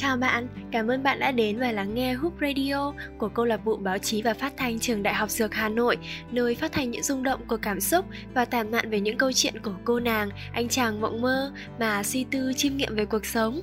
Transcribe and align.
Chào 0.00 0.16
bạn, 0.16 0.48
cảm 0.70 0.90
ơn 0.90 1.02
bạn 1.02 1.18
đã 1.18 1.30
đến 1.32 1.58
và 1.58 1.72
lắng 1.72 1.94
nghe 1.94 2.12
Hoop 2.12 2.32
Radio 2.40 2.92
của 3.18 3.28
câu 3.28 3.44
lạc 3.44 3.64
bộ 3.64 3.76
báo 3.76 3.98
chí 3.98 4.22
và 4.22 4.34
phát 4.34 4.52
thanh 4.56 4.78
trường 4.78 5.02
Đại 5.02 5.14
học 5.14 5.30
Dược 5.30 5.54
Hà 5.54 5.68
Nội, 5.68 5.96
nơi 6.30 6.54
phát 6.54 6.72
thanh 6.72 6.90
những 6.90 7.02
rung 7.02 7.22
động 7.22 7.40
của 7.48 7.56
cảm 7.62 7.80
xúc 7.80 8.04
và 8.34 8.44
tản 8.44 8.70
mạn 8.70 8.90
về 8.90 9.00
những 9.00 9.18
câu 9.18 9.32
chuyện 9.32 9.54
của 9.64 9.74
cô 9.84 10.00
nàng, 10.00 10.30
anh 10.52 10.68
chàng 10.68 11.00
mộng 11.00 11.20
mơ 11.20 11.52
mà 11.78 12.02
suy 12.02 12.24
tư 12.24 12.52
chiêm 12.56 12.76
nghiệm 12.76 12.96
về 12.96 13.04
cuộc 13.04 13.26
sống. 13.26 13.60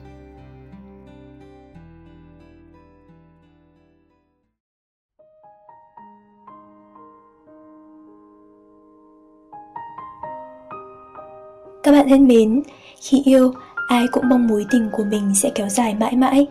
Các 11.84 11.92
bạn 11.92 12.10
thân 12.10 12.28
mến, 12.28 12.64
khi 13.02 13.22
yêu, 13.26 13.54
ai 13.88 14.08
cũng 14.12 14.30
mong 14.30 14.48
mối 14.48 14.66
tình 14.70 14.90
của 14.92 15.04
mình 15.04 15.36
sẽ 15.36 15.52
kéo 15.56 15.70
dài 15.70 15.96
mãi 15.96 16.16
mãi. 16.16 16.48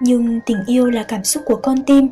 Nhưng 0.00 0.40
tình 0.46 0.58
yêu 0.66 0.90
là 0.90 1.02
cảm 1.02 1.24
xúc 1.24 1.42
của 1.46 1.56
con 1.62 1.82
tim, 1.86 2.08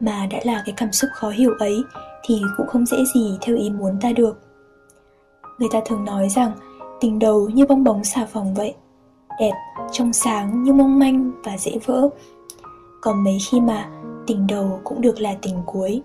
mà 0.00 0.26
đã 0.30 0.38
là 0.44 0.62
cái 0.66 0.74
cảm 0.76 0.92
xúc 0.92 1.10
khó 1.14 1.30
hiểu 1.30 1.52
ấy 1.58 1.82
thì 2.24 2.42
cũng 2.56 2.66
không 2.66 2.86
dễ 2.86 2.96
gì 3.14 3.38
theo 3.40 3.56
ý 3.56 3.70
muốn 3.70 4.00
ta 4.00 4.12
được. 4.12 4.40
Người 5.58 5.68
ta 5.72 5.80
thường 5.86 6.04
nói 6.04 6.28
rằng 6.28 6.52
tình 7.00 7.18
đầu 7.18 7.48
như 7.48 7.66
bong 7.66 7.84
bóng 7.84 8.04
xà 8.04 8.26
phòng 8.26 8.54
vậy, 8.54 8.74
đẹp, 9.40 9.52
trong 9.92 10.12
sáng 10.12 10.62
nhưng 10.62 10.76
mong 10.76 10.98
manh 10.98 11.32
và 11.44 11.56
dễ 11.58 11.72
vỡ. 11.86 12.08
Còn 13.00 13.24
mấy 13.24 13.38
khi 13.50 13.60
mà 13.60 13.88
tình 14.26 14.46
đầu 14.46 14.80
cũng 14.84 15.00
được 15.00 15.20
là 15.20 15.34
tình 15.42 15.62
cuối. 15.66 16.02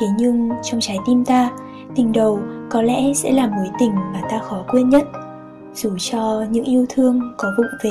Thế 0.00 0.06
nhưng 0.18 0.50
trong 0.62 0.80
trái 0.80 0.98
tim 1.06 1.24
ta, 1.24 1.50
tình 1.96 2.12
đầu 2.12 2.40
có 2.70 2.82
lẽ 2.82 3.14
sẽ 3.14 3.32
là 3.32 3.46
mối 3.46 3.70
tình 3.78 3.94
mà 3.94 4.20
ta 4.30 4.38
khó 4.38 4.64
quên 4.68 4.88
nhất 4.88 5.04
dù 5.74 5.96
cho 5.98 6.44
những 6.50 6.64
yêu 6.64 6.86
thương 6.88 7.20
có 7.38 7.54
vụng 7.58 7.66
về. 7.82 7.90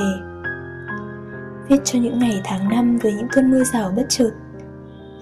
Viết 1.70 1.78
cho 1.84 2.00
những 2.00 2.20
ngày 2.20 2.42
tháng 2.44 2.70
năm 2.70 2.98
với 2.98 3.14
những 3.14 3.28
cơn 3.32 3.52
mưa 3.52 3.64
rào 3.64 3.94
bất 3.96 4.06
chợt. 4.10 4.32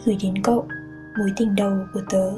Gửi 0.06 0.18
đến 0.24 0.34
cậu 0.44 0.68
mối 1.20 1.32
tình 1.38 1.56
đầu 1.56 1.74
của 1.94 2.02
tớ. 2.10 2.32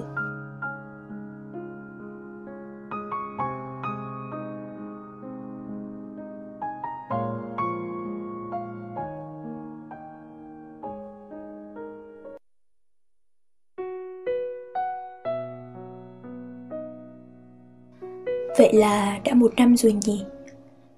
Vậy 18.60 18.74
là 18.74 19.20
đã 19.26 19.34
một 19.34 19.54
năm 19.58 19.78
rồi 19.78 19.94
nhỉ? 20.06 20.26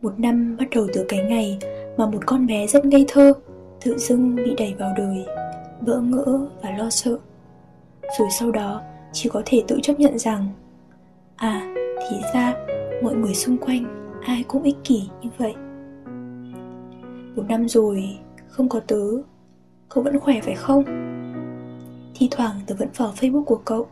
Một 0.02 0.20
năm 0.20 0.58
bắt 0.60 0.70
đầu 0.76 0.88
từ 0.94 1.06
cái 1.10 1.24
ngày 1.24 1.60
Mà 1.98 2.06
một 2.06 2.20
con 2.26 2.48
bé 2.48 2.68
rất 2.68 2.86
ngây 2.86 3.06
thơ, 3.08 3.34
Tự 3.86 3.98
dưng 3.98 4.36
bị 4.36 4.56
đẩy 4.58 4.76
vào 4.80 4.94
đời, 4.98 5.26
Bỡ 5.82 6.02
ngỡ 6.02 6.48
và 6.62 6.72
lo 6.78 6.90
sợ. 6.90 7.18
Rồi 8.20 8.28
sau 8.40 8.52
đó, 8.52 8.82
chỉ 9.14 9.30
có 9.30 9.42
thể 9.46 9.64
tự 9.68 9.80
chấp 9.84 10.00
nhận 10.00 10.20
rằng 10.20 10.48
À 11.36 11.76
thì 12.10 12.18
ra 12.34 12.54
mọi 13.04 13.16
người 13.16 13.34
xung 13.34 13.58
quanh 13.58 14.12
Ai 14.26 14.44
cũng 14.48 14.64
ích 14.64 14.78
kỷ 14.84 15.10
như 15.22 15.30
vậy. 15.38 15.54
Một 17.36 17.44
năm 17.50 17.68
rồi, 17.68 18.18
Không 18.48 18.70
có 18.70 18.80
tớ, 18.80 19.06
Cậu 19.90 20.04
vẫn 20.04 20.20
khỏe 20.20 20.42
phải 20.42 20.56
không? 20.56 20.84
Thi 22.16 22.28
thoảng 22.32 22.56
tớ 22.68 22.76
vẫn 22.80 22.90
vào 22.98 23.14
facebook 23.20 23.44
của 23.44 23.62
cậu. 23.66 23.88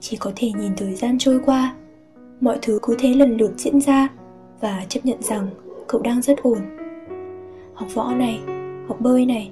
Chỉ 0.00 0.16
có 0.16 0.32
thể 0.36 0.50
nhìn 0.58 0.72
thời 0.76 0.94
gian 0.94 1.18
trôi 1.18 1.40
qua 1.46 1.74
mọi 2.40 2.58
thứ 2.62 2.78
cứ 2.82 2.96
thế 2.98 3.14
lần 3.14 3.36
lượt 3.36 3.52
diễn 3.56 3.80
ra 3.80 4.08
và 4.60 4.84
chấp 4.88 5.00
nhận 5.04 5.22
rằng 5.22 5.48
cậu 5.88 6.02
đang 6.02 6.22
rất 6.22 6.42
ổn. 6.42 6.58
Học 7.74 7.88
võ 7.94 8.14
này, 8.14 8.40
học 8.88 9.00
bơi 9.00 9.26
này, 9.26 9.50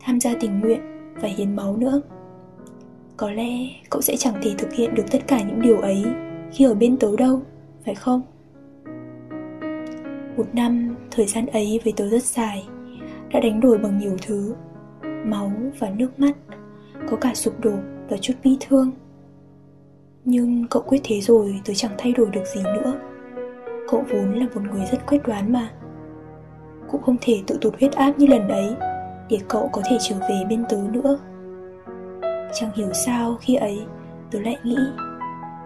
tham 0.00 0.20
gia 0.20 0.34
tình 0.40 0.60
nguyện 0.60 0.80
và 1.20 1.28
hiến 1.28 1.56
máu 1.56 1.76
nữa. 1.76 2.00
Có 3.16 3.30
lẽ 3.30 3.68
cậu 3.90 4.02
sẽ 4.02 4.16
chẳng 4.16 4.34
thể 4.42 4.54
thực 4.58 4.72
hiện 4.72 4.94
được 4.94 5.04
tất 5.10 5.18
cả 5.26 5.42
những 5.42 5.62
điều 5.62 5.78
ấy 5.78 6.04
khi 6.52 6.64
ở 6.64 6.74
bên 6.74 6.96
tớ 6.96 7.16
đâu, 7.16 7.42
phải 7.84 7.94
không? 7.94 8.22
Một 10.36 10.46
năm 10.52 10.96
thời 11.10 11.26
gian 11.26 11.46
ấy 11.46 11.80
với 11.84 11.92
tớ 11.96 12.08
rất 12.08 12.22
dài, 12.22 12.64
đã 13.32 13.40
đánh 13.40 13.60
đổi 13.60 13.78
bằng 13.78 13.98
nhiều 13.98 14.16
thứ, 14.26 14.54
máu 15.24 15.52
và 15.78 15.90
nước 15.90 16.20
mắt, 16.20 16.32
có 17.10 17.16
cả 17.16 17.34
sụp 17.34 17.60
đổ 17.60 17.74
và 18.08 18.16
chút 18.16 18.34
bi 18.44 18.56
thương 18.60 18.90
nhưng 20.28 20.66
cậu 20.70 20.82
quyết 20.82 21.00
thế 21.04 21.20
rồi, 21.20 21.60
tớ 21.64 21.74
chẳng 21.74 21.92
thay 21.98 22.12
đổi 22.12 22.26
được 22.32 22.44
gì 22.54 22.62
nữa. 22.62 22.92
Cậu 23.88 24.04
vốn 24.10 24.34
là 24.34 24.46
một 24.54 24.60
người 24.72 24.86
rất 24.92 25.06
quyết 25.06 25.18
đoán 25.26 25.52
mà. 25.52 25.70
Cũng 26.90 27.02
không 27.02 27.16
thể 27.20 27.42
tự 27.46 27.58
tụt 27.60 27.74
huyết 27.78 27.92
áp 27.92 28.18
như 28.18 28.26
lần 28.26 28.48
ấy 28.48 28.74
Để 29.30 29.38
cậu 29.48 29.70
có 29.72 29.82
thể 29.90 29.98
trở 30.00 30.16
về 30.20 30.42
bên 30.48 30.64
tớ 30.68 30.76
nữa. 30.92 31.18
Chẳng 32.54 32.70
hiểu 32.74 32.92
sao 32.92 33.36
khi 33.40 33.54
ấy, 33.54 33.80
tớ 34.30 34.40
lại 34.40 34.56
nghĩ, 34.64 34.76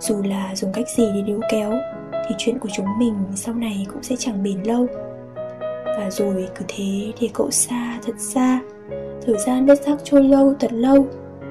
Dù 0.00 0.22
là 0.22 0.54
dùng 0.54 0.72
cách 0.72 0.88
gì 0.97 1.10
để 1.15 1.22
níu 1.22 1.41
kéo, 1.50 1.72
Thì 2.12 2.34
chuyện 2.38 2.59
của 2.59 2.69
chúng 2.72 2.87
mình 2.99 3.15
sau 3.34 3.54
này 3.54 3.87
cũng 3.93 4.03
sẽ 4.03 4.16
chẳng 4.19 4.43
bền 4.43 4.62
lâu. 4.62 4.87
Và 5.84 6.10
rồi 6.10 6.49
cứ 6.54 6.65
thế 6.69 7.12
để 7.20 7.28
cậu 7.34 7.50
xa, 7.50 7.99
thật 8.06 8.15
xa, 8.19 8.60
Thời 9.26 9.38
gian 9.38 9.66
bất 9.66 9.82
giác 9.82 9.99
trôi 10.04 10.25
lâu, 10.25 10.54
thật 10.60 10.72
lâu, 10.72 11.06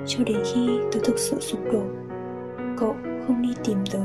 Cho 0.08 0.24
đến 0.24 0.38
khi 0.53 0.68
tớ 0.92 1.00
thực 1.03 1.19
sự 1.19 1.38
sụp 1.40 1.59
đổ 1.74 2.09
cậu 2.80 2.96
không 3.28 3.42
đi 3.42 3.50
tìm 3.64 3.78
tớ. 3.92 4.00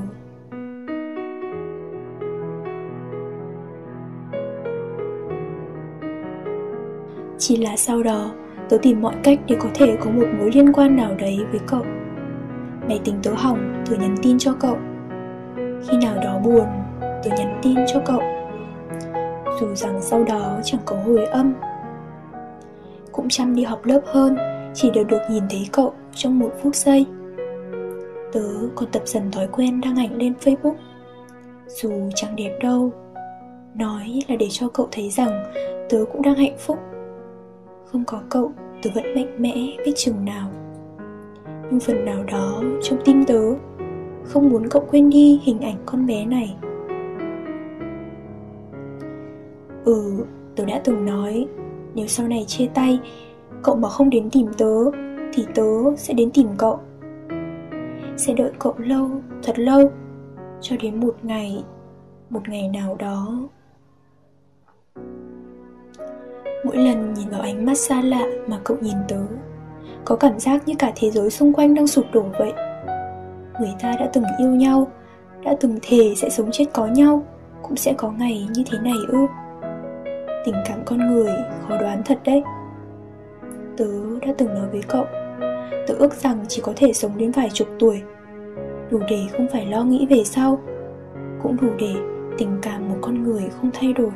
Chỉ 7.38 7.56
là 7.56 7.76
sau 7.76 8.02
đó, 8.02 8.30
tớ 8.68 8.78
tìm 8.82 9.02
mọi 9.02 9.14
cách 9.22 9.40
để 9.46 9.56
có 9.60 9.68
thể 9.74 9.96
có 10.00 10.10
một 10.10 10.26
mối 10.38 10.50
liên 10.54 10.72
quan 10.72 10.96
nào 10.96 11.14
đấy 11.18 11.38
với 11.50 11.60
cậu. 11.66 11.84
Máy 12.88 13.00
tính 13.04 13.16
tớ 13.22 13.30
hỏng, 13.34 13.84
tớ 13.90 13.96
nhắn 13.96 14.14
tin 14.22 14.38
cho 14.38 14.52
cậu. 14.60 14.76
Khi 15.56 15.96
nào 16.02 16.16
đó 16.24 16.38
buồn, 16.38 16.66
tớ 17.00 17.30
nhắn 17.38 17.60
tin 17.62 17.76
cho 17.92 18.00
cậu. 18.06 18.20
Dù 19.60 19.74
rằng 19.74 20.00
sau 20.00 20.24
đó 20.24 20.60
chẳng 20.64 20.80
có 20.84 20.96
hồi 21.06 21.24
âm. 21.24 21.54
Cũng 23.12 23.28
chăm 23.28 23.54
đi 23.54 23.64
học 23.64 23.80
lớp 23.84 24.00
hơn, 24.06 24.36
chỉ 24.74 24.90
để 24.94 25.04
được 25.04 25.20
nhìn 25.30 25.42
thấy 25.50 25.68
cậu 25.72 25.94
trong 26.14 26.38
một 26.38 26.50
phút 26.62 26.76
giây. 26.76 27.06
Tớ 28.34 28.40
còn 28.74 28.88
tập 28.92 29.02
dần 29.06 29.30
thói 29.30 29.48
quen 29.52 29.80
đăng 29.80 29.96
ảnh 29.96 30.16
lên 30.16 30.34
Facebook. 30.40 30.74
Dù 31.66 31.92
chẳng 32.14 32.36
đẹp 32.36 32.58
đâu 32.62 32.92
Nói 33.74 34.20
là 34.28 34.36
để 34.36 34.46
cho 34.50 34.68
cậu 34.68 34.88
thấy 34.92 35.10
rằng 35.10 35.44
Tớ 35.90 36.04
cũng 36.12 36.22
đang 36.22 36.34
hạnh 36.34 36.56
phúc. 36.58 36.78
Không 37.84 38.04
có 38.06 38.22
cậu 38.28 38.52
Tớ 38.82 38.90
vẫn 38.94 39.14
mạnh 39.14 39.36
mẽ 39.38 39.76
biết 39.84 39.92
chừng 39.96 40.24
nào. 40.24 40.50
Nhưng 41.70 41.80
phần 41.80 42.04
nào 42.04 42.24
đó 42.24 42.62
trong 42.82 42.98
tim 43.04 43.24
tớ 43.24 43.40
Không 44.24 44.48
muốn 44.48 44.68
cậu 44.68 44.86
quên 44.90 45.10
đi 45.10 45.40
hình 45.42 45.60
ảnh 45.60 45.76
con 45.86 46.06
bé 46.06 46.24
này. 46.24 46.56
Ừ, 49.84 50.24
tớ 50.56 50.64
đã 50.64 50.80
từng 50.84 51.04
nói 51.04 51.46
Nếu 51.94 52.06
sau 52.06 52.28
này 52.28 52.44
chia 52.44 52.66
tay 52.74 52.98
Cậu 53.62 53.76
mà 53.76 53.88
không 53.88 54.10
đến 54.10 54.30
tìm 54.30 54.46
tớ 54.58 54.90
Thì 55.34 55.46
tớ 55.54 55.96
sẽ 55.96 56.14
đến 56.14 56.30
tìm 56.30 56.48
cậu 56.58 56.80
sẽ 58.16 58.34
đợi 58.34 58.52
cậu 58.58 58.74
lâu, 58.78 59.10
thật 59.42 59.58
lâu, 59.58 59.90
cho 60.60 60.76
đến 60.82 61.00
một 61.00 61.14
ngày 61.22 61.64
một 62.30 62.48
ngày 62.48 62.68
nào 62.68 62.96
đó. 62.98 63.48
Mỗi 66.64 66.76
lần 66.76 67.14
nhìn 67.14 67.28
vào 67.28 67.40
ánh 67.40 67.66
mắt 67.66 67.78
xa 67.78 68.02
lạ 68.02 68.26
mà 68.46 68.58
cậu 68.64 68.76
nhìn 68.80 68.96
tớ 69.08 69.20
có 70.04 70.16
cảm 70.16 70.38
giác 70.38 70.68
như 70.68 70.74
cả 70.78 70.92
thế 70.96 71.10
giới 71.10 71.30
xung 71.30 71.52
quanh 71.52 71.74
đang 71.74 71.86
sụp 71.86 72.04
đổ 72.12 72.24
vậy. 72.38 72.52
Người 73.60 73.74
ta 73.80 73.92
đã 74.00 74.10
từng 74.12 74.24
yêu 74.38 74.50
nhau, 74.50 74.88
đã 75.44 75.56
từng 75.60 75.78
thề 75.82 76.14
sẽ 76.16 76.28
sống 76.28 76.50
chết 76.52 76.64
có 76.72 76.86
nhau, 76.86 77.22
cũng 77.62 77.76
sẽ 77.76 77.94
có 77.96 78.10
ngày 78.10 78.48
như 78.54 78.62
thế 78.70 78.78
này 78.78 78.96
ư. 79.08 79.26
Tình 80.44 80.54
cảm 80.64 80.78
con 80.84 80.98
người 80.98 81.32
khó 81.68 81.76
đoán 81.80 82.02
thật 82.04 82.18
đấy. 82.24 82.42
Tớ 83.76 83.86
đã 84.26 84.34
từng 84.38 84.54
nói 84.54 84.68
với 84.72 84.82
cậu 84.88 85.04
Tự 85.86 85.96
ước 85.98 86.14
rằng 86.14 86.44
chỉ 86.48 86.62
có 86.64 86.72
thể 86.76 86.92
sống 86.92 87.12
đến 87.16 87.30
vài 87.30 87.50
chục 87.52 87.68
tuổi. 87.78 88.02
Đủ 88.90 89.00
để 89.10 89.20
không 89.32 89.46
phải 89.52 89.66
lo 89.66 89.84
nghĩ 89.84 90.06
về 90.10 90.24
sau. 90.24 90.60
Cũng 91.42 91.56
đủ 91.60 91.68
để 91.78 91.94
tình 92.38 92.58
cảm 92.62 92.88
một 92.88 92.96
con 93.00 93.22
người 93.22 93.42
không 93.60 93.70
thay 93.74 93.92
đổi. 93.92 94.10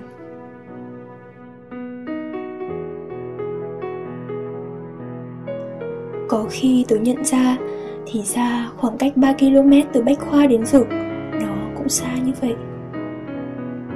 Có 6.28 6.46
khi 6.50 6.84
tôi 6.88 6.98
nhận 6.98 7.24
ra, 7.24 7.56
Thì 8.06 8.22
ra 8.22 8.68
khoảng 8.76 8.98
cách 8.98 9.16
3 9.16 9.32
km 9.32 9.72
từ 9.92 10.02
Bách 10.02 10.18
Khoa 10.20 10.46
đến 10.46 10.64
Dược 10.66 10.86
Nó 11.32 11.54
cũng 11.78 11.88
xa 11.88 12.14
như 12.24 12.32
vậy. 12.40 12.54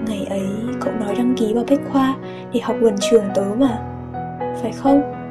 Ngày 0.06 0.26
ấy, 0.30 0.48
cậu 0.80 0.92
nói 0.92 1.14
đăng 1.14 1.34
ký 1.36 1.54
vào 1.54 1.64
Bách 1.70 1.80
Khoa 1.92 2.14
Để 2.52 2.60
học 2.60 2.76
gần 2.80 2.94
trường 3.00 3.24
tớ 3.34 3.44
mà. 3.58 3.78
Phải 4.62 4.72
không? 4.72 5.21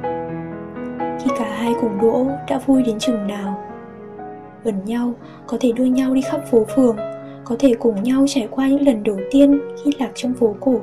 Hai 1.62 1.74
cùng 1.82 2.02
đỗ 2.02 2.28
đã 2.50 2.60
vui 2.66 2.84
đến 2.84 3.00
chừng 3.00 3.28
nào 3.28 3.68
gần 4.64 4.86
nhau 4.86 5.14
có 5.48 5.58
thể 5.62 5.72
đưa 5.72 5.86
nhau 5.86 6.14
đi 6.14 6.22
khắp 6.22 6.42
phố 6.52 6.66
phường 6.76 6.98
có 7.44 7.56
thể 7.60 7.74
cùng 7.80 8.04
nhau 8.04 8.26
trải 8.28 8.48
qua 8.52 8.68
những 8.68 8.86
lần 8.88 9.04
đầu 9.04 9.18
tiên 9.32 9.62
khi 9.84 9.92
lạc 10.00 10.12
trong 10.16 10.34
phố 10.34 10.56
cổ 10.60 10.82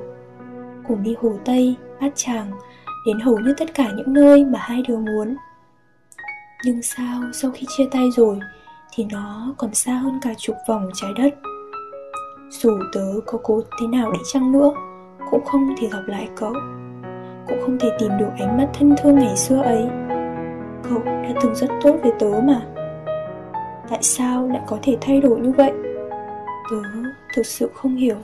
cùng 0.88 1.02
đi 1.02 1.14
Hồ 1.22 1.32
Tây, 1.44 1.74
Bát 2.00 2.12
Tràng, 2.14 2.50
đến 3.06 3.20
hầu 3.20 3.38
như 3.38 3.54
tất 3.58 3.74
cả 3.74 3.88
những 3.96 4.12
nơi 4.12 4.44
mà 4.44 4.58
hai 4.58 4.82
đứa 4.88 4.96
muốn. 4.96 5.36
Nhưng 6.64 6.82
sao 6.82 7.22
sau 7.32 7.50
khi 7.50 7.66
chia 7.76 7.84
tay 7.90 8.10
rồi 8.16 8.38
thì 8.92 9.06
nó 9.12 9.54
còn 9.56 9.74
xa 9.74 9.92
hơn 9.92 10.18
cả 10.22 10.34
chục 10.38 10.56
vòng 10.68 10.90
trái 10.94 11.10
đất. 11.16 11.34
Dù 12.50 12.78
tớ 12.92 13.20
có 13.26 13.38
cố 13.42 13.60
thế 13.80 13.86
nào 13.86 14.12
đi 14.12 14.18
chăng 14.32 14.52
nữa, 14.52 14.72
cũng 15.30 15.44
không 15.44 15.74
thể 15.80 15.88
gặp 15.92 16.02
lại 16.06 16.28
cậu. 16.36 16.52
Cũng 17.48 17.58
không 17.60 17.78
thể 17.78 17.88
tìm 17.98 18.10
được 18.18 18.30
ánh 18.38 18.56
mắt 18.56 18.68
thân 18.78 18.94
thương 19.02 19.18
ngày 19.18 19.36
xưa 19.36 19.62
ấy. 19.62 20.07
Cậu 20.82 21.02
đã 21.04 21.32
từng 21.42 21.54
rất 21.54 21.70
tốt 21.82 21.96
với 22.02 22.12
tớ 22.18 22.40
mà. 22.44 22.60
Tại 23.88 23.98
sao 24.02 24.48
lại 24.48 24.62
có 24.66 24.78
thể 24.82 24.96
thay 25.00 25.20
đổi 25.20 25.40
như 25.40 25.52
vậy? 25.52 25.72
Tớ 26.70 26.76
thực 27.34 27.46
sự 27.46 27.70
không 27.74 27.96
hiểu. 27.96 28.16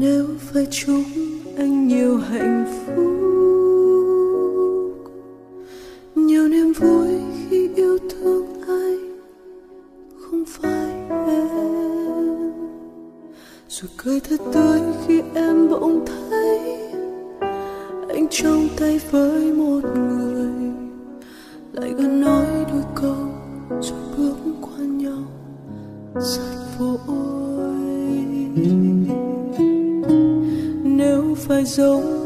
nếu 0.00 0.26
phải 0.38 0.66
chúng 0.70 1.27
rất 26.20 26.78
vội 26.78 26.98
nếu 30.84 31.34
phải 31.34 31.64
giống 31.64 32.17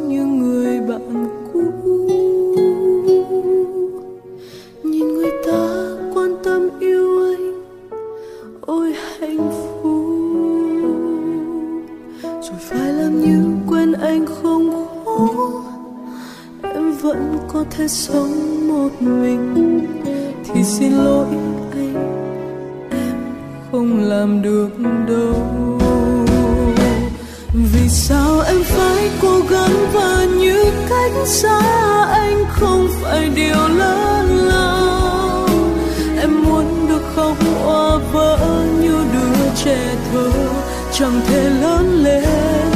chẳng 41.02 41.20
thể 41.26 41.50
lớn 41.60 42.04
lên. 42.04 42.70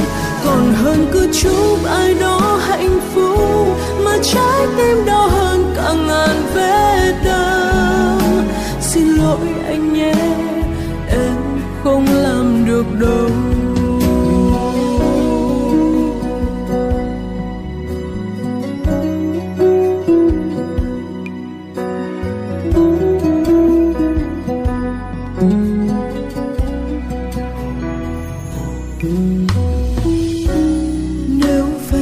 Còn 0.45 0.75
hơn 0.75 1.07
cứ 1.13 1.29
chúc 1.33 1.85
ai 1.85 2.15
đó 2.15 2.59
hạnh 2.67 3.01
phúc, 3.15 3.69
mà 4.05 4.19
trái 4.23 4.67
tim 4.77 5.05
đau 5.07 5.29
hơn 5.29 5.73
cả 5.77 5.93
ngàn 5.93 6.37
vết 6.55 7.13
đau. 7.25 8.19
Xin 8.81 9.07
lỗi 9.09 9.49
anh 9.67 9.93
nhé, 9.93 10.15
em 11.09 11.37
không 11.85 12.07
làm 12.13 12.65
được 12.67 13.01
đâu. 13.01 13.46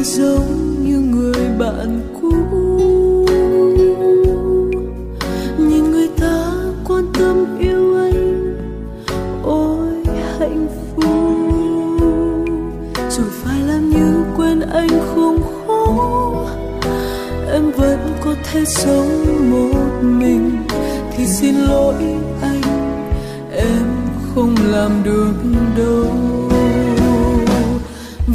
Giống 0.05 0.85
như 0.85 0.99
người 0.99 1.49
bạn 1.59 2.01
cũ. 2.21 2.33
Nhìn 5.59 5.91
người 5.91 6.09
ta 6.21 6.53
quan 6.89 7.05
tâm 7.19 7.59
yêu 7.59 7.97
anh, 7.99 8.56
ôi 9.43 10.05
hạnh 10.39 10.67
phúc. 10.97 11.05
Rồi 13.11 13.27
phải 13.43 13.61
làm 13.61 13.91
như 13.91 14.25
quên 14.37 14.61
anh 14.61 14.89
không 15.15 15.43
khó 15.43 15.87
em 17.53 17.71
vẫn 17.77 17.99
có 18.25 18.35
thể 18.53 18.65
sống 18.65 19.51
một 19.51 20.03
mình. 20.03 20.51
Thì 21.17 21.27
xin 21.27 21.55
lỗi 21.55 21.95
anh, 22.43 22.62
em 23.56 23.87
không 24.35 24.55
làm 24.71 25.03
được 25.05 25.35
đâu 25.77 26.06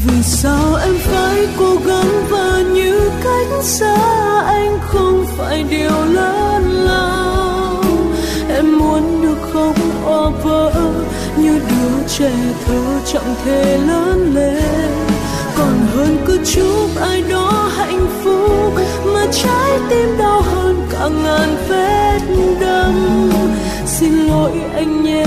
vì 0.06 0.24
sao 0.24 0.75
xa 3.61 3.95
anh 4.45 4.79
không 4.81 5.25
phải 5.38 5.63
điều 5.63 6.06
lớn 6.06 6.63
lao. 6.63 7.83
Em 8.50 8.79
muốn 8.79 9.21
được 9.21 9.38
khóc 9.53 9.75
o 10.06 10.31
vỡ 10.44 10.71
như 11.38 11.59
đứa 11.69 12.07
trẻ 12.07 12.31
thơ 12.65 12.81
chẳng 13.13 13.35
thể 13.45 13.77
lớn 13.77 14.31
lên. 14.35 14.91
Còn 15.57 15.88
hơn 15.95 16.17
cứ 16.25 16.39
chúc 16.45 17.01
ai 17.01 17.23
đó 17.29 17.69
hạnh 17.77 18.07
phúc, 18.23 18.73
mà 19.06 19.25
trái 19.31 19.79
tim 19.89 20.17
đau 20.17 20.41
hơn 20.41 20.88
cả 20.91 21.09
ngàn 21.23 21.56
vết 21.67 22.19
đâm 22.59 23.29
xin 23.85 24.13
lỗi 24.13 24.51
anh 24.73 25.03
nhé, 25.03 25.25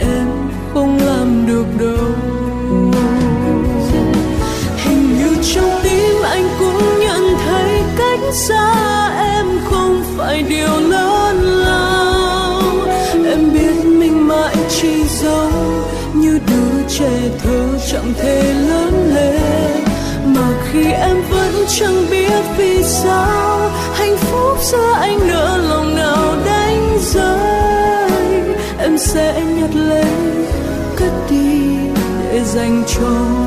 em 0.00 0.28
không 0.74 0.98
làm 1.06 1.46
được 1.46 1.66
đâu. 1.78 2.39
Lại 10.30 10.42
điều 10.48 10.80
lớn 10.80 11.36
lao. 11.42 12.62
Em 13.12 13.52
biết 13.52 13.84
mình 13.84 14.28
mãi 14.28 14.56
chỉ 14.68 15.04
giống 15.20 15.82
như 16.14 16.38
đứa 16.46 16.88
trẻ 16.88 17.10
thơ 17.42 17.78
chẳng 17.92 18.12
thể 18.18 18.52
lớn 18.68 19.12
lên. 19.14 19.84
Mà 20.24 20.48
khi 20.72 20.84
em 20.92 21.16
vẫn 21.30 21.54
chẳng 21.78 22.04
biết 22.10 22.42
vì 22.56 22.82
sao, 22.82 23.70
hạnh 23.94 24.16
phúc 24.16 24.58
giữa 24.62 24.92
anh 25.00 25.18
nỡ 25.28 25.56
lòng 25.68 25.96
nào 25.96 26.34
đánh 26.46 26.98
rơi. 27.12 28.42
Em 28.78 28.98
sẽ 28.98 29.42
nhặt 29.58 29.70
lấy 29.74 30.04
cất 30.96 31.12
đi 31.30 31.60
để 32.32 32.44
dành 32.44 32.82
cho 32.86 33.39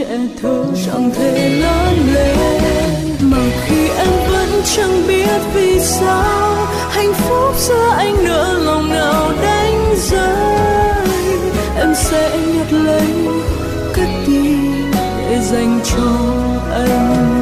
trẻ 0.00 0.18
thơ 0.42 0.64
chẳng 0.86 1.10
thể 1.14 1.48
lớn 1.48 1.94
lên, 2.14 3.30
mà 3.30 3.38
khi 3.64 3.88
em 3.88 4.08
vẫn 4.32 4.48
chẳng 4.76 5.06
biết 5.08 5.40
vì 5.54 5.80
sao, 5.80 6.56
hạnh 6.90 7.12
phúc 7.14 7.54
giữa 7.58 7.88
anh 7.96 8.24
nỡ 8.24 8.58
lòng 8.64 8.88
nào 8.88 9.32
đánh 9.42 9.94
rơi. 9.96 11.38
Em 11.76 11.94
sẽ 11.94 12.38
nhặt 12.54 12.72
lấy 12.72 13.06
cất 13.94 14.08
đi 14.26 14.56
để 14.96 15.38
dành 15.42 15.80
cho 15.84 16.02
anh. 16.72 17.39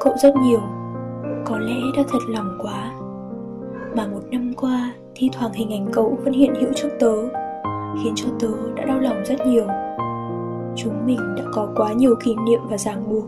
Cậu 0.00 0.12
rất 0.22 0.34
nhiều. 0.36 0.60
Có 1.44 1.58
lẽ 1.58 1.80
đã 1.96 2.02
thật 2.08 2.18
lòng 2.28 2.58
quá. 2.62 2.92
Mà 3.96 4.06
một 4.06 4.20
năm 4.30 4.52
qua 4.56 4.92
Thi 5.14 5.30
thoảng 5.32 5.52
hình 5.52 5.70
ảnh 5.70 5.86
cậu 5.92 6.18
vẫn 6.24 6.32
hiện 6.32 6.54
hữu 6.54 6.72
trước 6.74 6.88
tớ 7.00 7.12
Khiến 8.02 8.12
cho 8.16 8.28
tớ 8.40 8.48
đã 8.76 8.84
đau 8.84 9.00
lòng 9.00 9.24
rất 9.24 9.46
nhiều. 9.46 9.66
Chúng 10.76 11.06
mình 11.06 11.20
đã 11.36 11.44
có 11.52 11.68
quá 11.76 11.92
nhiều 11.92 12.14
kỷ 12.24 12.34
niệm 12.46 12.60
và 12.70 12.78
ràng 12.78 13.10
buộc 13.10 13.24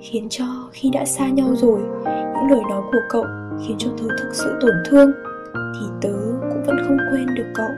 Khiến 0.00 0.26
cho 0.30 0.44
khi 0.72 0.90
đã 0.90 1.04
xa 1.04 1.28
nhau 1.28 1.48
rồi 1.54 1.80
Những 2.04 2.50
lời 2.50 2.62
nói 2.70 2.82
của 2.92 3.00
cậu 3.08 3.24
khiến 3.66 3.76
cho 3.78 3.90
tớ 3.98 4.06
thực 4.18 4.34
sự 4.34 4.58
tổn 4.60 4.74
thương 4.86 5.12
Thì 5.54 5.86
tớ 6.00 6.14
cũng 6.50 6.62
vẫn 6.66 6.76
không 6.88 6.98
quên 7.10 7.26
được 7.34 7.52
cậu. 7.54 7.68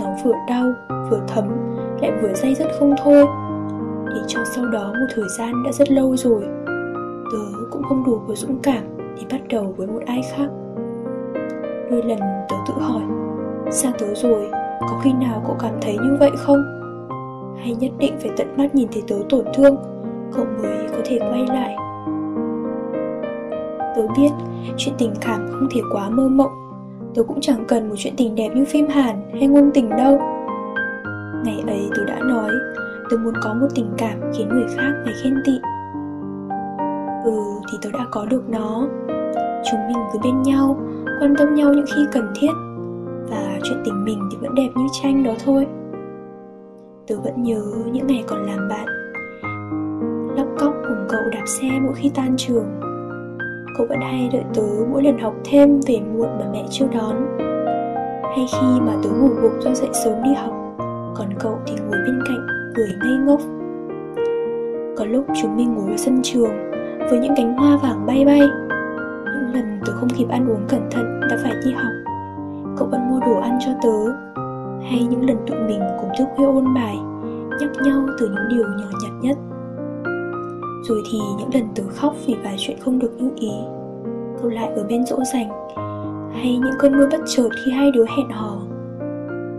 Nó 0.00 0.06
vừa 0.24 0.34
đau, 0.48 0.72
vừa 1.10 1.20
thấm, 1.28 1.44
lại 2.00 2.12
vừa 2.22 2.34
dây 2.34 2.54
dứt 2.54 2.68
không 2.78 2.94
thôi. 3.04 3.26
Để 4.06 4.20
cho 4.26 4.40
sau 4.44 4.66
đó 4.66 4.92
một 5.00 5.06
thời 5.14 5.28
gian 5.38 5.62
đã 5.64 5.72
rất 5.72 5.90
lâu 5.90 6.16
rồi 6.16 6.42
Tớ 7.32 7.38
cũng 7.70 7.82
không 7.82 8.04
đủ 8.06 8.18
với 8.26 8.36
dũng 8.36 8.58
cảm 8.62 8.84
để 8.98 9.22
bắt 9.30 9.40
đầu 9.48 9.74
với 9.76 9.86
một 9.86 10.00
ai 10.06 10.22
khác. 10.36 10.48
Đôi 11.90 12.02
lần 12.02 12.18
tớ 12.48 12.56
tự 12.68 12.74
hỏi 12.80 13.02
Xa 13.70 13.92
tớ 13.98 14.14
rồi, 14.14 14.50
có 14.80 15.00
khi 15.02 15.12
nào 15.12 15.42
cậu 15.46 15.56
cảm 15.60 15.74
thấy 15.82 15.96
như 16.02 16.16
vậy 16.20 16.30
không? 16.36 16.62
Hay 17.58 17.74
nhất 17.74 17.90
định 17.98 18.14
phải 18.20 18.30
tận 18.36 18.56
mắt 18.56 18.74
nhìn 18.74 18.88
thấy 18.92 19.02
tớ 19.08 19.16
tổn 19.28 19.44
thương 19.54 19.76
Cậu 20.32 20.44
mới 20.62 20.88
có 20.88 20.98
thể 21.04 21.18
quay 21.18 21.46
lại. 21.46 21.76
Tớ 23.96 24.02
biết 24.16 24.30
chuyện 24.76 24.94
tình 24.98 25.12
cảm 25.20 25.46
không 25.50 25.68
thể 25.74 25.80
quá 25.92 26.10
mơ 26.10 26.28
mộng. 26.28 26.52
Tớ 27.14 27.22
cũng 27.22 27.40
chẳng 27.40 27.64
cần 27.68 27.88
một 27.88 27.94
chuyện 27.98 28.14
tình 28.16 28.34
đẹp 28.34 28.48
như 28.54 28.64
phim 28.64 28.88
Hàn 28.88 29.30
hay 29.32 29.46
ngôn 29.46 29.70
tình 29.74 29.90
đâu. 29.90 30.20
Ngày 31.44 31.62
ấy 31.66 31.90
tớ 31.96 32.04
đã 32.04 32.18
nói 32.20 32.50
Tớ 33.10 33.16
muốn 33.16 33.34
có 33.42 33.54
một 33.54 33.66
tình 33.74 33.90
cảm 33.98 34.20
khiến 34.34 34.48
người 34.48 34.66
khác 34.76 34.92
phải 35.04 35.14
khen 35.22 35.34
tị. 35.46 35.52
Ừ 37.28 37.60
thì 37.70 37.78
tớ 37.82 37.90
đã 37.92 38.06
có 38.10 38.26
được 38.26 38.48
nó. 38.48 38.88
Chúng 39.70 39.80
mình 39.88 39.98
cứ 40.12 40.18
bên 40.24 40.42
nhau, 40.42 40.76
Quan 41.20 41.34
tâm 41.38 41.54
nhau 41.54 41.72
những 41.72 41.84
khi 41.96 42.02
cần 42.12 42.32
thiết. 42.40 42.50
Và 43.30 43.58
chuyện 43.62 43.78
tình 43.84 44.04
mình 44.04 44.28
thì 44.30 44.38
vẫn 44.40 44.54
đẹp 44.54 44.68
như 44.76 44.86
tranh 45.02 45.24
đó 45.24 45.32
thôi. 45.44 45.66
Tớ 47.06 47.16
vẫn 47.24 47.42
nhớ 47.42 47.62
những 47.92 48.06
ngày 48.06 48.24
còn 48.26 48.46
làm 48.46 48.68
bạn. 48.68 48.86
Lóc 50.36 50.46
cóc 50.58 50.72
cùng 50.88 51.06
cậu 51.08 51.20
đạp 51.32 51.42
xe 51.46 51.68
mỗi 51.82 51.94
khi 51.94 52.10
tan 52.14 52.34
trường. 52.36 52.80
Cậu 53.78 53.86
vẫn 53.88 54.00
hay 54.00 54.30
đợi 54.32 54.44
tớ 54.54 54.62
mỗi 54.90 55.02
lần 55.02 55.18
học 55.18 55.34
thêm 55.44 55.80
về 55.86 56.00
muộn 56.00 56.28
mà 56.38 56.46
mẹ 56.52 56.64
chưa 56.70 56.86
đón. 56.92 57.38
Hay 58.22 58.46
khi 58.52 58.80
mà 58.80 58.92
tớ 59.02 59.10
ngủ 59.10 59.28
gục 59.42 59.52
do 59.60 59.74
dậy 59.74 59.90
sớm 59.92 60.22
đi 60.22 60.34
học, 60.34 60.54
Còn 61.14 61.28
cậu 61.40 61.58
thì 61.66 61.74
ngồi 61.74 61.98
bên 62.06 62.20
cạnh 62.28 62.46
cười 62.74 62.88
ngây 63.02 63.18
ngốc. 63.18 63.40
Có 64.96 65.04
lúc 65.04 65.26
chúng 65.42 65.56
mình 65.56 65.74
ngồi 65.74 65.90
ở 65.90 65.96
sân 65.96 66.20
trường 66.22 66.67
với 67.10 67.18
những 67.18 67.34
cánh 67.36 67.56
hoa 67.56 67.76
vàng 67.76 68.06
bay 68.06 68.24
bay. 68.24 68.40
Những 69.24 69.52
lần 69.52 69.80
tớ 69.86 69.92
không 69.92 70.08
kịp 70.18 70.28
ăn 70.28 70.48
uống 70.48 70.66
cẩn 70.68 70.80
thận 70.90 71.20
đã 71.20 71.36
phải 71.42 71.52
đi 71.64 71.72
học. 71.72 71.92
Cậu 72.76 72.88
vẫn 72.88 73.08
mua 73.10 73.20
đồ 73.20 73.40
ăn 73.40 73.58
cho 73.66 73.72
tớ. 73.82 74.12
Hay 74.82 75.06
những 75.10 75.26
lần 75.26 75.36
tụi 75.46 75.58
mình 75.58 75.80
cùng 76.00 76.10
thức 76.18 76.28
khuya 76.36 76.46
ôn 76.46 76.74
bài 76.74 76.96
Nhắc 77.60 77.70
nhau 77.84 78.06
từ 78.18 78.28
những 78.28 78.48
điều 78.48 78.66
nhỏ 78.68 78.86
nhặt 79.02 79.12
nhất. 79.22 79.38
Rồi 80.88 81.02
thì 81.10 81.18
những 81.38 81.50
lần 81.54 81.68
tớ 81.74 81.82
khóc 81.88 82.14
vì 82.26 82.36
vài 82.44 82.54
chuyện 82.58 82.78
không 82.80 82.98
được 82.98 83.12
như 83.18 83.30
ý 83.36 83.52
Cậu 84.42 84.50
lại 84.50 84.68
ở 84.76 84.84
bên 84.88 85.06
dỗ 85.06 85.24
dành. 85.32 85.48
Hay 86.34 86.58
những 86.58 86.74
cơn 86.78 86.98
mưa 86.98 87.08
bất 87.12 87.20
chợt 87.26 87.48
khi 87.64 87.72
hai 87.72 87.90
đứa 87.90 88.04
hẹn 88.16 88.30
hò. 88.30 88.58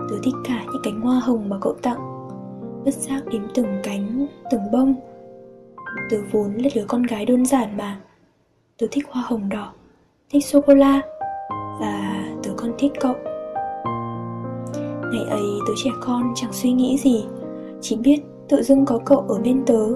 Tớ 0.09 0.15
thích 0.23 0.35
cả 0.43 0.63
những 0.73 0.81
cánh 0.83 1.01
hoa 1.01 1.19
hồng 1.19 1.49
mà 1.49 1.57
cậu 1.61 1.75
tặng. 1.81 2.29
Bất 2.85 2.93
giác 2.93 3.21
đếm 3.31 3.41
từng 3.53 3.79
cánh, 3.83 4.27
từng 4.51 4.71
bông. 4.71 4.95
Tớ 6.09 6.17
vốn 6.31 6.53
là 6.53 6.69
đứa 6.75 6.85
con 6.87 7.03
gái 7.03 7.25
đơn 7.25 7.45
giản 7.45 7.77
mà. 7.77 7.99
Tớ 8.77 8.87
thích 8.91 9.05
hoa 9.09 9.23
hồng 9.25 9.49
đỏ, 9.49 9.73
Thích 10.29 10.45
sô-cô-la 10.45 11.01
Và 11.79 12.23
tớ 12.43 12.51
còn 12.57 12.71
thích 12.77 12.91
cậu. 12.99 13.15
Ngày 15.11 15.25
ấy 15.29 15.45
tớ 15.67 15.73
trẻ 15.83 15.89
con 16.01 16.33
chẳng 16.35 16.53
suy 16.53 16.71
nghĩ 16.71 16.97
gì, 16.97 17.25
Chỉ 17.81 17.95
biết 17.95 18.19
tự 18.49 18.63
dưng 18.63 18.85
có 18.85 18.99
cậu 19.05 19.19
ở 19.19 19.39
bên 19.39 19.65
tớ. 19.65 19.87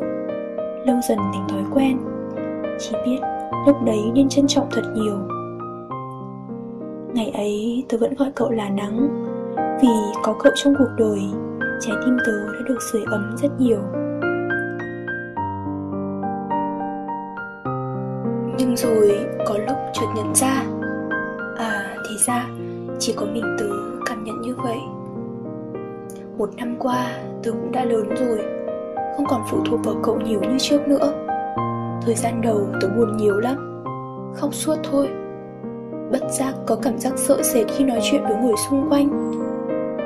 Lâu 0.86 1.00
dần 1.10 1.18
thành 1.18 1.48
thói 1.50 1.64
quen, 1.74 1.98
chỉ 2.80 2.96
biết 3.06 3.20
lúc 3.68 3.76
đấy 3.86 4.12
nên 4.14 4.30
trân 4.30 4.48
trọng 4.48 4.68
thật 4.72 4.82
nhiều. 4.96 5.18
Ngày 7.14 7.30
ấy 7.30 7.86
tớ 7.90 7.98
vẫn 7.98 8.16
gọi 8.16 8.32
cậu 8.36 8.52
là 8.52 8.70
nắng, 8.70 9.08
vì 9.82 9.90
có 10.24 10.36
cậu 10.40 10.52
trong 10.56 10.74
cuộc 10.78 10.90
đời, 10.98 11.20
trái 11.82 11.96
tim 12.06 12.18
tớ 12.26 12.54
đã 12.54 12.60
được 12.68 12.78
sưởi 12.92 13.02
ấm 13.06 13.36
rất 13.38 13.50
nhiều. 13.60 13.80
Nhưng 18.74 18.92
rồi 18.92 19.25
có 19.48 19.58
lúc 19.68 19.77
chợt 19.94 20.06
nhận 20.15 20.36
ra. 20.36 20.63
À 21.58 21.96
thì 22.10 22.18
ra, 22.25 22.46
chỉ 23.00 23.13
có 23.18 23.25
mình 23.25 23.56
tớ 23.60 23.65
cảm 24.06 24.24
nhận 24.24 24.42
như 24.42 24.56
vậy. 24.63 24.77
Một 26.38 26.50
năm 26.58 26.75
qua, 26.80 27.08
tớ 27.44 27.51
cũng 27.51 27.72
đã 27.72 27.84
lớn 27.84 28.10
rồi, 28.15 28.39
không 29.18 29.25
còn 29.30 29.42
phụ 29.50 29.58
thuộc 29.65 29.80
vào 29.84 29.96
cậu 30.03 30.20
nhiều 30.20 30.39
như 30.42 30.58
trước 30.60 30.88
nữa. 30.88 31.13
Thời 32.06 32.15
gian 32.15 32.42
đầu 32.42 32.68
tớ 32.82 32.88
buồn 32.98 33.18
nhiều 33.18 33.39
lắm, 33.39 33.84
khóc 34.36 34.53
suốt 34.53 34.75
thôi. 34.92 35.10
Bất 36.12 36.32
giác 36.32 36.53
có 36.68 36.75
cảm 36.75 36.98
giác 36.98 37.13
sợ 37.15 37.42
sệt 37.44 37.68
khi 37.68 37.84
nói 37.86 38.00
chuyện 38.03 38.24
với 38.24 38.36
người 38.36 38.56
xung 38.70 38.89
quanh. 38.89 39.32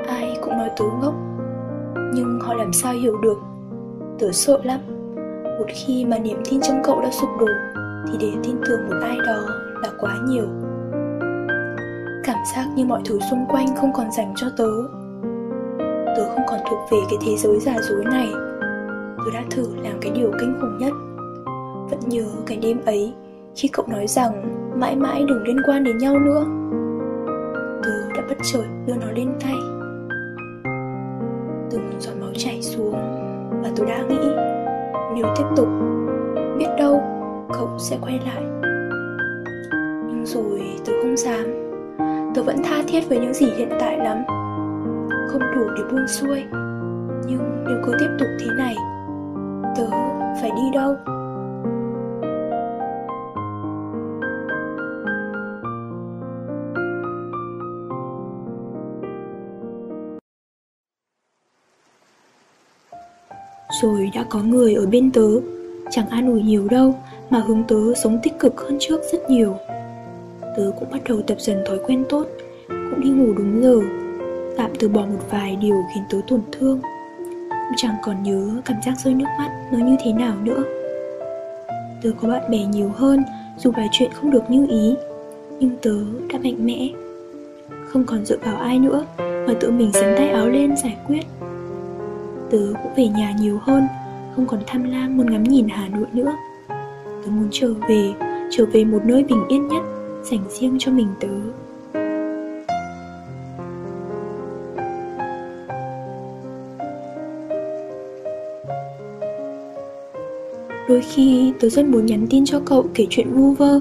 Ai 0.08 0.38
cũng 0.42 0.58
nói 0.58 0.70
tớ 0.76 0.84
ngốc, 1.00 1.14
nhưng 2.14 2.40
họ 2.40 2.54
làm 2.54 2.72
sao 2.72 2.92
hiểu 2.92 3.16
được? 3.22 3.38
Tớ 4.18 4.32
sợ 4.32 4.58
lắm. 4.64 4.80
Một 5.58 5.66
khi 5.68 6.04
mà 6.04 6.18
niềm 6.18 6.42
tin 6.50 6.60
trong 6.60 6.82
cậu 6.84 7.00
đã 7.00 7.10
sụp 7.10 7.28
đổ 7.40 7.46
thì 8.12 8.18
để 8.20 8.32
tin 8.42 8.56
tưởng 8.66 8.88
một 8.88 8.96
ai 9.02 9.16
đó 9.26 9.48
là 9.82 9.90
quá 9.98 10.14
nhiều. 10.26 10.46
Cảm 12.24 12.38
giác 12.54 12.66
như 12.76 12.84
mọi 12.84 13.00
thứ 13.04 13.18
xung 13.30 13.46
quanh 13.48 13.66
không 13.76 13.92
còn 13.92 14.10
dành 14.12 14.34
cho 14.36 14.46
tớ. 14.56 14.70
Tớ 16.16 16.24
không 16.34 16.44
còn 16.46 16.60
thuộc 16.70 16.78
về 16.90 16.98
cái 17.10 17.18
thế 17.26 17.36
giới 17.36 17.60
giả 17.60 17.76
dối 17.80 18.04
này. 18.04 18.28
Tớ 19.18 19.30
đã 19.34 19.42
thử 19.50 19.66
làm 19.82 19.98
cái 20.00 20.12
điều 20.14 20.30
kinh 20.40 20.54
khủng 20.60 20.78
nhất. 20.78 20.92
Vẫn 21.90 22.00
nhớ 22.06 22.24
cái 22.46 22.58
đêm 22.62 22.80
ấy 22.86 23.12
Khi 23.56 23.68
cậu 23.68 23.86
nói 23.88 24.06
rằng 24.06 24.54
Mãi 24.80 24.96
mãi 24.96 25.24
đừng 25.28 25.42
liên 25.42 25.56
quan 25.66 25.84
đến 25.84 25.98
nhau 25.98 26.18
nữa. 26.18 26.44
Tớ 27.82 28.12
đã 28.16 28.22
bất 28.28 28.38
chợt 28.52 28.64
đưa 28.86 28.94
nó 28.94 29.10
lên 29.10 29.32
tay. 29.40 29.54
Từng 31.70 31.90
giọt 32.00 32.12
máu 32.20 32.30
chảy 32.36 32.62
xuống 32.62 32.94
Và 33.62 33.70
tôi 33.76 33.86
đã 33.86 34.02
nghĩ, 34.08 34.28
Nếu 35.14 35.26
tiếp 35.36 35.44
tục, 35.56 35.68
Biết 36.58 36.68
đâu 36.78 37.17
cậu 37.52 37.78
sẽ 37.78 37.98
quay 38.02 38.20
lại. 38.26 38.42
Nhưng 40.08 40.22
rồi 40.26 40.62
tớ 40.84 40.92
không 41.02 41.16
dám. 41.16 41.44
Tớ 42.34 42.42
vẫn 42.42 42.56
tha 42.64 42.82
thiết 42.88 43.08
với 43.08 43.18
những 43.18 43.34
gì 43.34 43.46
hiện 43.56 43.68
tại 43.80 43.98
lắm. 43.98 44.24
Không 45.28 45.42
đủ 45.56 45.64
để 45.76 45.82
buông 45.90 46.08
xuôi. 46.08 46.44
Nhưng 47.26 47.64
nếu 47.68 47.76
cứ 47.86 47.92
tiếp 48.00 48.08
tục 48.18 48.28
thế 48.40 48.46
này, 48.58 48.76
tớ 49.76 49.86
phải 50.40 50.50
đi 50.50 50.62
đâu? 50.74 50.96
Rồi 63.82 64.10
đã 64.14 64.24
có 64.30 64.42
người 64.42 64.74
ở 64.74 64.86
bên 64.86 65.10
tớ. 65.10 65.28
Chẳng 65.90 66.08
an 66.08 66.26
ủi 66.26 66.42
nhiều 66.42 66.68
đâu 66.70 66.94
mà 67.30 67.40
hướng 67.46 67.62
tớ 67.68 67.94
sống 68.02 68.18
tích 68.22 68.38
cực 68.38 68.60
hơn 68.60 68.76
trước 68.80 69.00
rất 69.12 69.30
nhiều. 69.30 69.56
Tớ 70.56 70.72
cũng 70.78 70.90
bắt 70.90 71.00
đầu 71.08 71.20
tập 71.26 71.40
dần 71.40 71.64
thói 71.66 71.78
quen 71.86 72.04
tốt, 72.08 72.26
cũng 72.68 73.00
đi 73.00 73.10
ngủ 73.10 73.32
đúng 73.32 73.62
giờ. 73.62 73.80
Tạm 74.56 74.70
từ 74.78 74.88
bỏ 74.88 75.00
một 75.00 75.30
vài 75.30 75.56
điều 75.56 75.76
khiến 75.94 76.04
tớ 76.10 76.18
tổn 76.28 76.40
thương. 76.52 76.80
Cũng 77.48 77.76
chẳng 77.76 77.94
còn 78.02 78.22
nhớ 78.22 78.48
cảm 78.64 78.76
giác 78.86 78.94
rơi 79.04 79.14
nước 79.14 79.26
mắt 79.38 79.50
nó 79.72 79.78
như 79.78 79.96
thế 80.04 80.12
nào 80.12 80.34
nữa. 80.44 80.64
Tớ 82.02 82.10
có 82.20 82.28
bạn 82.28 82.50
bè 82.50 82.58
nhiều 82.58 82.92
hơn, 82.96 83.22
dù 83.58 83.70
vài 83.70 83.88
chuyện 83.92 84.10
không 84.12 84.30
được 84.30 84.50
như 84.50 84.66
ý, 84.70 84.94
nhưng 85.60 85.76
tớ 85.82 85.96
đã 86.32 86.38
mạnh 86.42 86.66
mẽ. 86.66 86.88
Không 87.88 88.04
còn 88.04 88.24
dựa 88.24 88.36
vào 88.44 88.56
ai 88.56 88.78
nữa, 88.78 89.04
mà 89.18 89.54
tự 89.60 89.70
mình 89.70 89.92
xắn 89.92 90.14
tay 90.16 90.28
áo 90.28 90.48
lên 90.48 90.76
giải 90.76 90.96
quyết. 91.06 91.22
Tớ 92.50 92.58
cũng 92.82 92.92
về 92.96 93.08
nhà 93.08 93.34
nhiều 93.40 93.58
hơn, 93.62 93.86
không 94.36 94.46
còn 94.46 94.60
tham 94.66 94.90
lam 94.90 95.16
muốn 95.16 95.30
ngắm 95.30 95.42
nhìn 95.42 95.68
hà 95.68 95.88
nội 95.88 96.06
nữa 96.12 96.32
tớ 97.28 97.34
muốn 97.34 97.48
trở 97.52 97.74
về 97.88 98.14
trở 98.50 98.66
về 98.66 98.84
một 98.84 99.00
nơi 99.04 99.24
bình 99.24 99.44
yên 99.48 99.68
nhất, 99.68 99.82
dành 100.22 100.44
riêng 100.50 100.76
cho 100.78 100.92
mình 100.92 101.08
tớ. 101.20 101.28
Đôi 110.88 111.00
khi 111.00 111.52
tớ 111.60 111.68
rất 111.68 111.86
muốn 111.86 112.06
nhắn 112.06 112.26
tin 112.30 112.44
cho 112.44 112.60
cậu 112.60 112.86
kể 112.94 113.06
chuyện 113.10 113.32
vu 113.32 113.52
vơ, 113.52 113.80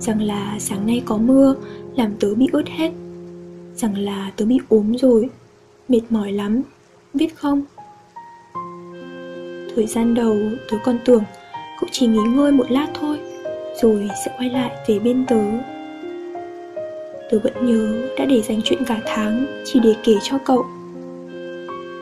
Rằng 0.00 0.22
là 0.22 0.56
sáng 0.58 0.86
nay 0.86 1.02
có 1.04 1.16
mưa, 1.18 1.54
Làm 1.96 2.12
tớ 2.20 2.34
bị 2.34 2.46
ướt 2.52 2.68
hết, 2.68 2.90
Rằng 3.76 3.98
là 3.98 4.32
tớ 4.36 4.44
bị 4.44 4.58
ốm 4.68 4.96
rồi, 4.96 5.30
Mệt 5.88 6.02
mỏi 6.10 6.32
lắm, 6.32 6.62
Biết 7.14 7.36
không? 7.36 7.62
Thời 9.76 9.86
gian 9.86 10.14
đầu 10.14 10.36
tớ 10.70 10.76
còn 10.84 10.98
tưởng 11.04 11.22
cậu 11.82 11.88
chỉ 11.92 12.06
nghỉ 12.06 12.22
ngơi 12.34 12.52
một 12.52 12.70
lát 12.70 12.86
thôi, 12.94 13.18
rồi 13.82 14.08
sẽ 14.24 14.32
quay 14.38 14.50
lại 14.50 14.70
về 14.86 14.98
bên 14.98 15.24
tớ. 15.26 15.40
Tớ 17.30 17.38
vẫn 17.38 17.52
nhớ 17.66 18.08
đã 18.18 18.24
để 18.24 18.42
dành 18.42 18.60
chuyện 18.64 18.84
cả 18.86 19.00
tháng 19.06 19.46
chỉ 19.64 19.80
để 19.82 19.94
kể 20.04 20.12
cho 20.22 20.38
cậu. 20.38 20.66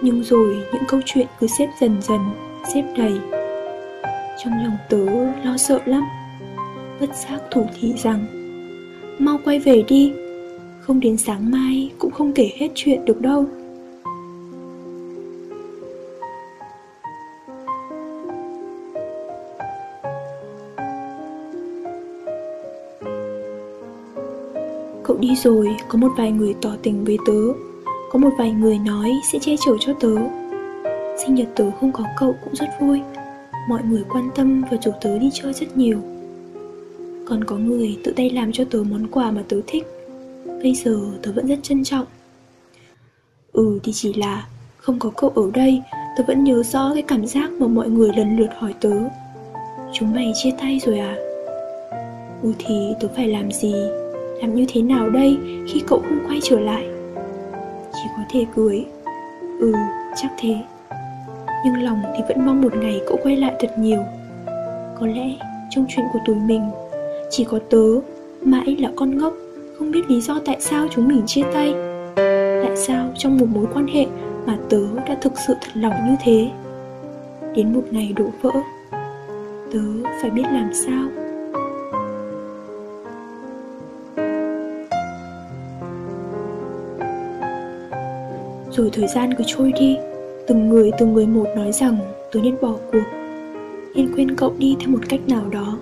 Nhưng 0.03 0.23
rồi 0.25 0.57
những 0.73 0.83
câu 0.89 1.01
chuyện 1.05 1.27
cứ 1.41 1.47
xếp 1.59 1.69
dần 1.81 1.97
dần, 2.03 2.21
xếp 2.75 2.83
đầy. 2.97 3.13
Trong 4.45 4.53
lòng 4.65 4.77
tớ 4.89 5.07
lo 5.45 5.57
sợ 5.57 5.79
lắm, 5.87 6.03
bất 7.01 7.17
giác 7.17 7.41
thủ 7.51 7.67
thị 7.81 7.93
rằng, 8.03 8.27
mau 9.19 9.39
quay 9.45 9.59
về 9.59 9.83
đi, 9.89 10.13
không 10.81 11.01
đến 11.01 11.17
sáng 11.17 11.51
mai 11.51 11.91
cũng 11.99 12.11
không 12.11 12.33
kể 12.33 12.51
hết 12.57 12.69
chuyện 12.75 13.05
được 13.05 13.21
đâu. 13.21 13.47
Cậu 25.05 25.17
đi 25.17 25.37
rồi, 25.37 25.77
có 25.89 25.99
một 25.99 26.09
vài 26.17 26.33
người 26.33 26.55
tỏ 26.63 26.71
tình 26.83 27.05
với 27.05 27.19
tớ. 27.27 27.43
Có 28.11 28.19
một 28.19 28.31
vài 28.39 28.51
người 28.51 28.79
nói 28.79 29.11
sẽ 29.33 29.39
che 29.39 29.57
chở 29.67 29.77
cho 29.81 29.93
tớ. 30.01 30.15
Sinh 31.25 31.35
nhật 31.35 31.49
tớ 31.57 31.71
không 31.81 31.93
có 31.93 32.05
cậu 32.19 32.35
cũng 32.45 32.55
rất 32.55 32.69
vui. 32.81 33.01
Mọi 33.69 33.83
người 33.85 34.05
quan 34.09 34.31
tâm 34.35 34.63
và 34.71 34.77
rủ 34.83 34.91
tớ 35.01 35.19
đi 35.19 35.31
chơi 35.33 35.53
rất 35.53 35.77
nhiều. 35.77 35.99
Còn 37.27 37.45
có 37.45 37.57
người 37.57 37.99
tự 38.05 38.13
tay 38.17 38.31
làm 38.31 38.53
cho 38.53 38.65
tớ 38.71 38.83
món 38.91 39.07
quà 39.07 39.31
mà 39.31 39.43
tớ 39.49 39.61
thích. 39.67 39.87
Bây 40.63 40.75
giờ 40.75 41.01
tớ 41.23 41.33
vẫn 41.33 41.47
rất 41.47 41.59
trân 41.63 41.85
trọng. 41.85 42.07
Ừ 43.53 43.79
thì 43.83 43.93
chỉ 43.93 44.13
là 44.13 44.47
không 44.77 44.99
có 44.99 45.11
cậu 45.17 45.31
ở 45.35 45.51
đây, 45.55 45.83
tớ 46.17 46.25
vẫn 46.27 46.45
nhớ 46.45 46.63
rõ 46.63 46.91
cái 46.95 47.03
cảm 47.03 47.27
giác 47.27 47.53
mà 47.53 47.67
mọi 47.67 47.89
người 47.89 48.11
lần 48.17 48.37
lượt 48.37 48.51
hỏi 48.59 48.75
tớ. 48.81 48.93
Chúng 49.93 50.15
mày 50.15 50.33
chia 50.43 50.51
tay 50.61 50.81
rồi 50.87 50.99
à? 50.99 51.17
Ừ 52.43 52.53
thì 52.59 52.75
tớ 53.01 53.09
phải 53.17 53.29
làm 53.29 53.53
gì? 53.53 53.75
Làm 54.41 54.55
như 54.55 54.65
thế 54.69 54.83
nào 54.83 55.11
đây 55.11 55.39
khi 55.69 55.83
cậu 55.87 55.99
không 55.99 56.19
quay 56.29 56.41
trở 56.43 56.61
lại? 56.61 56.87
Chỉ 57.93 58.09
có 58.17 58.23
thể 58.31 58.47
cười. 58.57 58.85
Ừ 59.59 59.73
chắc 60.17 60.31
thế. 60.39 60.55
Nhưng 61.65 61.83
lòng 61.83 62.03
thì 62.17 62.23
vẫn 62.29 62.47
mong 62.47 62.63
một 62.63 62.77
ngày 62.77 63.01
cậu 63.09 63.19
quay 63.23 63.37
lại 63.37 63.55
thật 63.61 63.79
nhiều. 63.79 64.03
Có 65.01 65.07
lẽ 65.07 65.37
trong 65.71 65.85
chuyện 65.89 66.07
của 66.13 66.19
tụi 66.27 66.37
mình, 66.37 66.71
chỉ 67.31 67.45
có 67.45 67.59
tớ 67.71 67.87
mãi 68.43 68.77
là 68.79 68.91
con 68.97 69.19
ngốc, 69.19 69.35
không 69.79 69.91
biết 69.91 70.11
lý 70.11 70.21
do 70.21 70.41
tại 70.45 70.57
sao 70.61 70.87
chúng 70.91 71.09
mình 71.09 71.23
chia 71.27 71.43
tay. 71.55 71.75
Tại 72.65 72.77
sao 72.77 73.09
trong 73.19 73.39
một 73.39 73.47
mối 73.55 73.67
quan 73.75 73.87
hệ 73.87 74.07
mà 74.47 74.59
tớ 74.69 74.81
đã 75.09 75.17
thực 75.21 75.33
sự 75.47 75.55
thật 75.61 75.71
lòng 75.75 75.93
như 76.07 76.17
thế? 76.25 76.51
Đến 77.55 77.73
một 77.75 77.83
ngày 77.91 78.13
đổ 78.17 78.25
vỡ, 78.43 78.51
tớ 79.73 79.81
phải 80.23 80.31
biết 80.31 80.45
làm 80.53 80.71
sao 80.75 81.20
rồi 88.81 88.91
thời 88.93 89.07
gian 89.07 89.35
cứ 89.35 89.45
trôi 89.47 89.73
đi. 89.81 89.97
Từng 90.47 90.69
người 90.69 90.91
từng 90.99 91.13
người 91.13 91.27
một 91.27 91.47
nói 91.57 91.73
rằng, 91.73 91.99
tôi 92.33 92.43
nên 92.43 92.57
bỏ 92.61 92.75
cuộc. 92.93 93.05
Nên 93.95 94.15
quên 94.15 94.37
cậu 94.37 94.55
đi 94.59 94.77
theo 94.81 94.89
một 94.89 94.99
cách 95.09 95.21
nào 95.29 95.45
đó. 95.51 95.79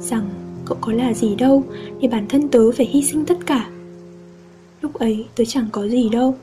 Rằng, 0.00 0.28
cậu 0.64 0.78
có 0.80 0.92
là 0.92 1.12
gì 1.14 1.34
đâu, 1.34 1.64
để 2.00 2.08
bản 2.08 2.26
thân 2.28 2.48
tớ 2.48 2.72
phải 2.76 2.86
hy 2.86 3.02
sinh 3.02 3.24
tất 3.24 3.36
cả. 3.46 3.68
Lúc 4.80 4.94
ấy, 4.94 5.26
tớ 5.36 5.44
chẳng 5.44 5.66
có 5.72 5.88
gì 5.88 6.08
đâu. 6.08 6.34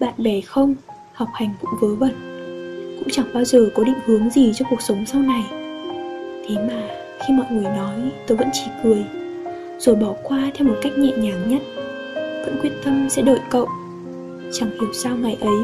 Bạn 0.00 0.14
bè 0.18 0.40
không, 0.40 0.74
học 1.12 1.28
hành 1.34 1.50
cũng 1.60 1.70
vớ 1.80 1.94
vẩn. 1.94 2.12
Cũng 2.98 3.08
chẳng 3.12 3.26
bao 3.34 3.44
giờ 3.44 3.70
có 3.74 3.84
định 3.84 3.98
hướng 4.06 4.30
gì 4.30 4.52
cho 4.54 4.64
cuộc 4.70 4.82
sống 4.82 5.04
sau 5.06 5.22
này. 5.22 5.42
Thế 6.48 6.54
mà, 6.68 6.88
khi 7.18 7.34
mọi 7.34 7.46
người 7.50 7.64
nói, 7.76 7.96
tớ 8.26 8.34
vẫn 8.34 8.48
chỉ 8.52 8.66
cười. 8.84 9.04
Rồi 9.78 9.96
bỏ 9.96 10.14
qua 10.22 10.50
theo 10.54 10.68
một 10.68 10.76
cách 10.82 10.98
nhẹ 10.98 11.12
nhàng 11.16 11.48
nhất. 11.48 11.62
Vẫn 12.14 12.58
quyết 12.62 12.72
tâm 12.84 13.06
sẽ 13.10 13.22
đợi 13.22 13.38
cậu 13.50 13.68
chẳng 14.52 14.70
hiểu 14.80 14.92
sao 14.92 15.16
ngày 15.16 15.36
ấy, 15.40 15.56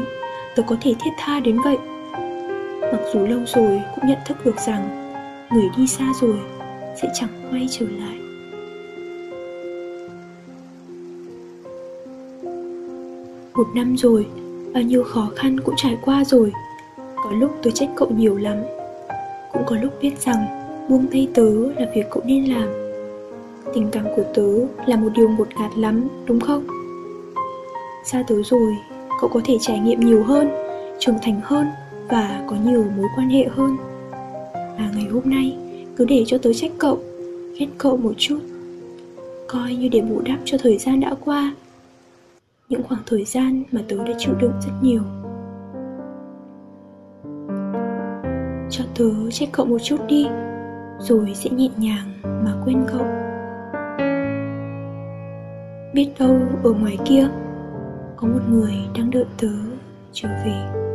tôi 0.55 0.65
có 0.69 0.75
thể 0.81 0.93
thiết 1.03 1.11
tha 1.17 1.39
đến 1.39 1.57
vậy. 1.63 1.77
Mặc 2.81 3.01
dù 3.13 3.19
lâu 3.19 3.39
rồi 3.45 3.81
cũng 3.95 4.07
nhận 4.07 4.19
thức 4.27 4.37
được 4.45 4.55
rằng 4.67 5.13
người 5.51 5.69
đi 5.77 5.87
xa 5.87 6.05
rồi 6.21 6.39
sẽ 7.01 7.07
chẳng 7.13 7.29
quay 7.51 7.67
trở 7.71 7.85
lại. 7.85 8.15
Một 13.53 13.67
năm 13.75 13.97
rồi, 13.97 14.27
bao 14.73 14.83
nhiêu 14.83 15.03
khó 15.03 15.29
khăn 15.35 15.59
cũng 15.59 15.75
trải 15.77 15.97
qua 16.01 16.23
rồi. 16.23 16.51
Có 16.97 17.31
lúc 17.31 17.51
tôi 17.63 17.73
trách 17.75 17.89
cậu 17.95 18.09
nhiều 18.09 18.37
lắm. 18.37 18.57
Cũng 19.53 19.63
có 19.67 19.75
lúc 19.81 19.93
biết 20.01 20.19
rằng 20.19 20.45
buông 20.89 21.07
tay 21.11 21.27
tớ 21.33 21.51
là 21.77 21.91
việc 21.95 22.05
cậu 22.11 22.23
nên 22.25 22.45
làm. 22.45 22.67
Tình 23.73 23.89
cảm 23.91 24.05
của 24.15 24.23
tớ 24.33 24.47
là 24.87 24.97
một 24.97 25.09
điều 25.15 25.29
ngột 25.29 25.47
ngạt 25.59 25.77
lắm, 25.77 26.07
đúng 26.25 26.39
không? 26.39 26.78
Xa 28.11 28.23
tới 28.27 28.43
rồi, 28.43 28.77
cậu 29.21 29.29
có 29.33 29.41
thể 29.45 29.57
trải 29.61 29.79
nghiệm 29.79 29.99
nhiều 29.99 30.23
hơn, 30.23 30.49
trưởng 30.99 31.15
thành 31.21 31.41
hơn 31.43 31.67
và 32.07 32.43
có 32.47 32.55
nhiều 32.65 32.85
mối 32.97 33.05
quan 33.15 33.29
hệ 33.29 33.47
hơn. 33.51 33.77
Và 34.53 34.91
ngày 34.95 35.05
hôm 35.11 35.23
nay, 35.25 35.57
cứ 35.95 36.05
để 36.05 36.23
cho 36.27 36.37
tớ 36.37 36.53
trách 36.53 36.71
cậu, 36.77 36.99
ghét 37.59 37.67
cậu 37.77 37.97
một 37.97 38.13
chút. 38.17 38.39
Coi 39.47 39.75
như 39.75 39.89
để 39.91 40.01
bù 40.01 40.21
đắp 40.21 40.39
cho 40.45 40.57
thời 40.57 40.77
gian 40.77 40.99
đã 40.99 41.15
qua. 41.25 41.55
Những 42.69 42.83
khoảng 42.83 43.01
thời 43.05 43.25
gian 43.25 43.63
mà 43.71 43.81
tớ 43.87 43.97
đã 43.97 44.13
chịu 44.17 44.33
đựng 44.39 44.53
rất 44.61 44.73
nhiều. 44.81 45.01
Cho 48.69 48.83
tớ 48.97 49.31
trách 49.31 49.49
cậu 49.51 49.65
một 49.65 49.79
chút 49.83 49.97
đi, 50.07 50.27
rồi 50.99 51.31
sẽ 51.35 51.49
nhẹ 51.49 51.69
nhàng 51.77 52.07
mà 52.23 52.53
quên 52.65 52.85
cậu. 52.87 53.05
Biết 55.93 56.09
đâu 56.19 56.39
ở 56.63 56.71
ngoài 56.71 56.97
kia 57.05 57.29
có 58.21 58.27
một 58.27 58.41
người 58.49 58.73
đang 58.95 59.11
đợi 59.11 59.25
tớ 59.37 59.47
trở 60.13 60.29
về. 60.45 60.88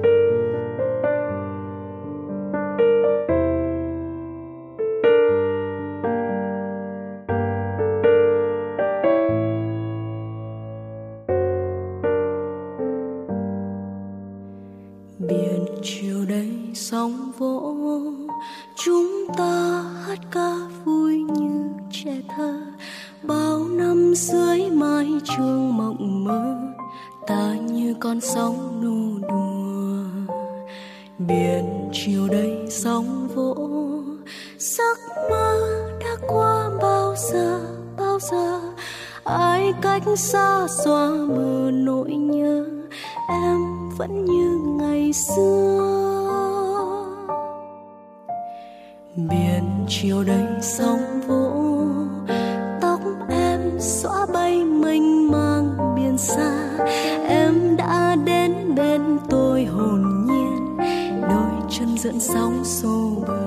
Mãi 39.55 39.73
cách 39.83 40.03
xa 40.17 40.67
xóa 40.85 41.11
mờ 41.29 41.71
nỗi 41.73 42.11
nhớ, 42.11 42.67
em 43.29 43.89
vẫn 43.97 44.25
như 44.25 44.59
ngày 44.79 45.13
xưa. 45.13 45.81
Biển 49.17 49.65
chiều 49.89 50.25
đầy 50.25 50.47
sóng 50.63 51.21
vỗ 51.29 51.53
tóc 52.81 53.01
em 53.29 53.61
xóa 53.79 54.27
bay 54.33 54.65
mênh 54.65 55.31
mang 55.31 55.95
biển 55.97 56.19
xa. 56.19 56.79
Em 57.29 57.77
đã 57.77 58.17
đến 58.25 58.75
bên 58.77 59.19
tôi 59.31 59.65
hồn 59.65 60.27
nhiên, 60.27 60.77
đôi 61.23 61.53
chân 61.71 61.99
dẫn 61.99 62.21
sóng 62.21 62.65
xô 62.65 63.11
bờ. 63.27 63.44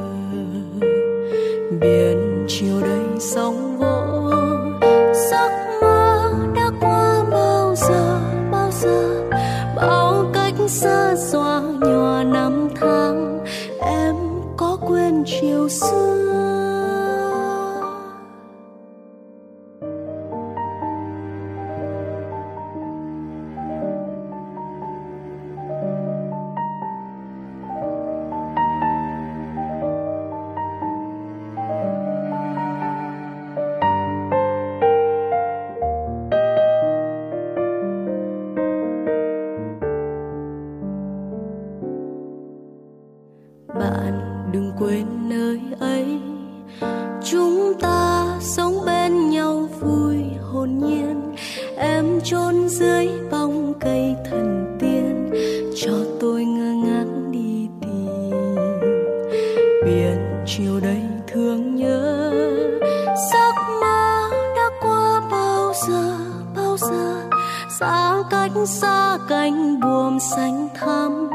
Xa 68.65 68.97
xa 69.17 69.17
cánh 69.29 69.79
buồm 69.79 70.19
xanh 70.19 70.69
thắm. 70.75 71.29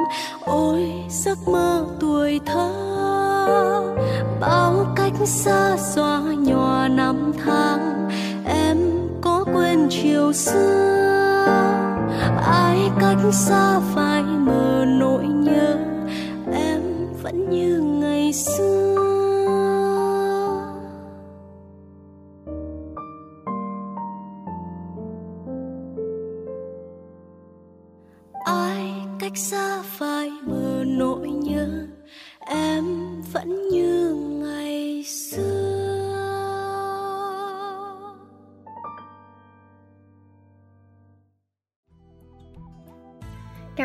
Ôi, 0.45 0.93
giấc 1.09 1.49
mơ 1.49 1.87
tuổi 2.01 2.41
thơ, 2.47 2.73
bao 4.41 4.87
cách 4.97 5.13
xa 5.25 5.77
xóa 5.77 6.23
nhòa 6.39 6.89
năm 6.89 7.33
tháng. 7.45 8.11
Em 8.45 8.79
có 9.21 9.45
quên 9.55 9.89
chiều 9.91 10.33
xưa, 10.33 11.65
ai 12.47 12.91
cách 13.01 13.19
xa 13.33 13.81
phải 13.95 14.23
mờ 14.23 14.85
nỗi 14.89 15.25
nhớ. 15.25 15.77
Em 16.53 16.81
vẫn 17.23 17.51
như 17.51 17.81
ngày 17.81 18.33
xưa. 18.33 18.92
Cách 29.33 29.39
xa 29.39 30.62